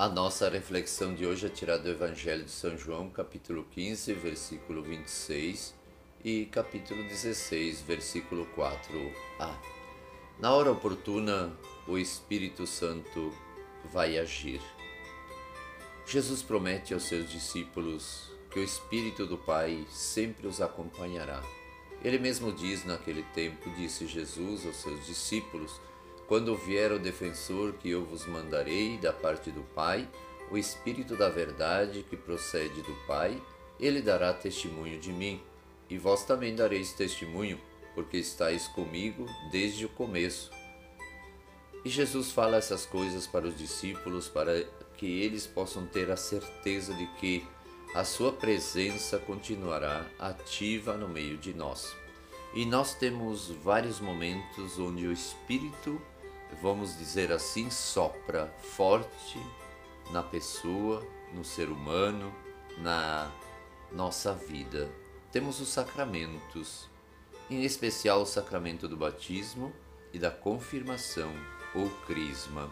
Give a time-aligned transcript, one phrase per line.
[0.00, 4.82] A nossa reflexão de hoje é tirada do Evangelho de São João, capítulo 15, versículo
[4.82, 5.74] 26
[6.24, 9.54] e capítulo 16, versículo 4a.
[10.38, 11.52] Na hora oportuna,
[11.86, 13.30] o Espírito Santo
[13.92, 14.62] vai agir.
[16.06, 21.42] Jesus promete aos seus discípulos que o Espírito do Pai sempre os acompanhará.
[22.02, 25.78] Ele mesmo diz naquele tempo, disse Jesus aos seus discípulos,
[26.30, 30.08] quando vier o defensor que eu vos mandarei da parte do Pai,
[30.48, 33.42] o Espírito da Verdade que procede do Pai,
[33.80, 35.42] ele dará testemunho de mim.
[35.88, 37.60] E vós também dareis testemunho,
[37.96, 40.52] porque estáis comigo desde o começo.
[41.84, 44.62] E Jesus fala essas coisas para os discípulos para
[44.98, 47.44] que eles possam ter a certeza de que
[47.92, 51.92] a sua presença continuará ativa no meio de nós.
[52.54, 56.00] E nós temos vários momentos onde o Espírito
[56.60, 59.38] vamos dizer assim, sopra forte
[60.10, 62.34] na pessoa, no ser humano,
[62.78, 63.30] na
[63.92, 64.90] nossa vida.
[65.32, 66.88] Temos os sacramentos,
[67.48, 69.72] em especial o sacramento do batismo
[70.12, 71.32] e da confirmação
[71.74, 72.70] ou crisma.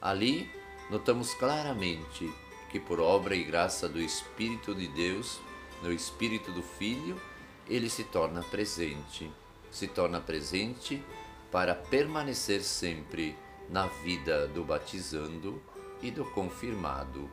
[0.00, 0.50] Ali
[0.90, 2.30] notamos claramente
[2.70, 5.40] que por obra e graça do Espírito de Deus,
[5.82, 7.20] no Espírito do Filho,
[7.68, 9.30] ele se torna presente.
[9.70, 11.02] Se torna presente
[11.50, 13.36] para permanecer sempre
[13.68, 15.60] na vida do batizando
[16.02, 17.30] e do confirmado.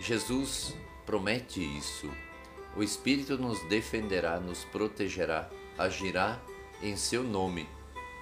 [0.00, 0.74] Jesus
[1.06, 2.10] promete isso.
[2.76, 6.40] O Espírito nos defenderá, nos protegerá, agirá
[6.82, 7.68] em seu nome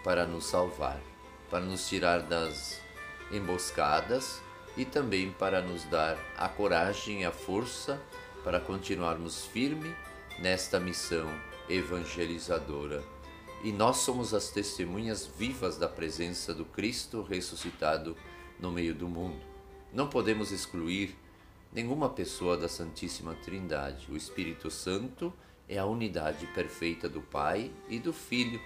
[0.02, 1.00] para nos salvar,
[1.48, 2.80] para nos tirar das
[3.32, 4.42] emboscadas
[4.76, 8.00] e também para nos dar a coragem e a força
[8.42, 9.94] para continuarmos firme
[10.38, 11.28] nesta missão
[11.68, 13.19] evangelizadora
[13.62, 18.16] e nós somos as testemunhas vivas da presença do Cristo ressuscitado
[18.58, 19.40] no meio do mundo.
[19.92, 21.16] Não podemos excluir
[21.72, 24.10] nenhuma pessoa da Santíssima Trindade.
[24.10, 25.32] O Espírito Santo
[25.68, 28.60] é a unidade perfeita do Pai e do Filho.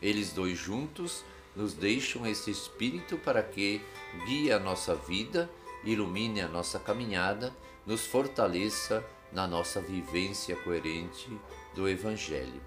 [0.00, 3.80] Eles dois juntos nos deixam esse Espírito para que
[4.26, 5.50] guie a nossa vida,
[5.84, 7.54] ilumine a nossa caminhada,
[7.86, 11.28] nos fortaleça na nossa vivência coerente
[11.74, 12.60] do Evangelho.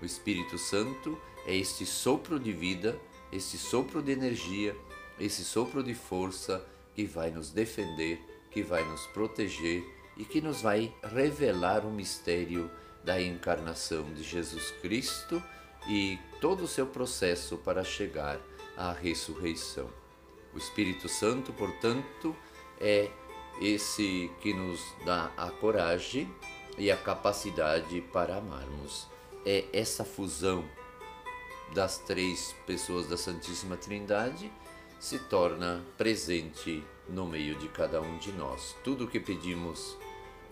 [0.00, 2.98] O Espírito Santo é este sopro de vida,
[3.30, 4.74] este sopro de energia,
[5.18, 8.18] esse sopro de força que vai nos defender,
[8.50, 9.84] que vai nos proteger
[10.16, 12.70] e que nos vai revelar o mistério
[13.04, 15.42] da encarnação de Jesus Cristo
[15.86, 18.40] e todo o seu processo para chegar
[18.76, 19.88] à ressurreição.
[20.54, 22.34] O Espírito Santo, portanto,
[22.80, 23.10] é
[23.60, 26.32] esse que nos dá a coragem
[26.78, 29.06] e a capacidade para amarmos
[29.44, 30.64] é essa fusão
[31.74, 34.50] das três pessoas da Santíssima Trindade
[34.98, 38.76] se torna presente no meio de cada um de nós.
[38.84, 39.96] Tudo o que pedimos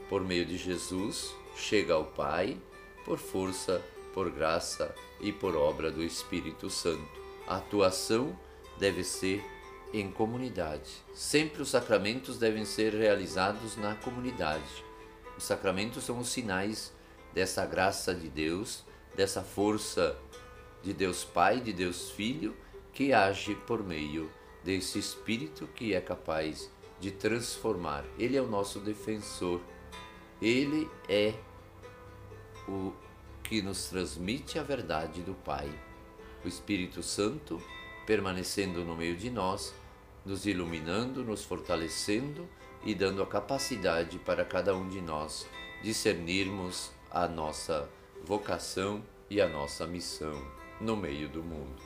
[0.08, 2.56] por meio de Jesus chega ao Pai
[3.04, 3.82] por força,
[4.12, 7.20] por graça e por obra do Espírito Santo.
[7.46, 8.38] A atuação
[8.78, 9.42] deve ser
[9.92, 10.90] em comunidade.
[11.14, 14.84] Sempre os sacramentos devem ser realizados na comunidade.
[15.36, 16.92] Os sacramentos são os sinais
[17.38, 18.84] dessa graça de Deus,
[19.14, 20.18] dessa força
[20.82, 22.56] de Deus Pai, de Deus Filho,
[22.92, 24.28] que age por meio
[24.64, 26.68] desse Espírito que é capaz
[26.98, 28.04] de transformar.
[28.18, 29.60] Ele é o nosso defensor.
[30.42, 31.32] Ele é
[32.66, 32.92] o
[33.44, 35.70] que nos transmite a verdade do Pai.
[36.44, 37.62] O Espírito Santo
[38.04, 39.72] permanecendo no meio de nós,
[40.26, 42.48] nos iluminando, nos fortalecendo
[42.84, 45.46] e dando a capacidade para cada um de nós
[45.80, 47.88] discernirmos a nossa
[48.24, 50.40] vocação e a nossa missão
[50.80, 51.82] no meio do mundo.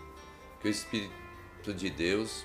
[0.61, 2.45] Que o Espírito de Deus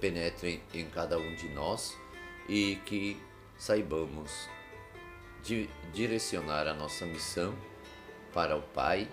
[0.00, 1.98] penetre em cada um de nós
[2.48, 3.20] e que
[3.56, 4.48] saibamos
[5.42, 7.52] di direcionar a nossa missão
[8.32, 9.08] para o Pai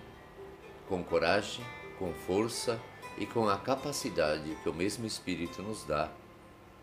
[0.88, 1.64] com coragem,
[1.98, 2.80] com força
[3.18, 6.12] e com a capacidade que o mesmo Espírito nos dá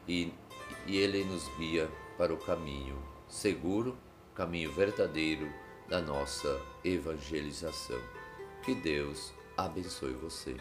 [0.05, 0.33] e,
[0.85, 3.97] e ele nos guia para o caminho seguro,
[4.33, 5.51] caminho verdadeiro
[5.87, 8.01] da nossa evangelização.
[8.63, 10.55] Que Deus abençoe você.